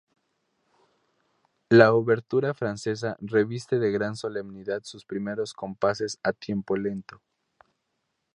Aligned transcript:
La 1.69 1.93
obertura 1.93 2.55
francesa 2.55 3.15
reviste 3.19 3.77
de 3.77 3.91
gran 3.91 4.15
solemnidad 4.15 4.81
sus 4.83 5.05
primeros 5.05 5.53
compases 5.53 6.19
a 6.23 6.33
tiempo 6.33 6.75
lento. 6.75 7.21